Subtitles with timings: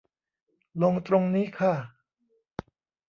[0.81, 1.73] ลงตรงนี้ค่ะ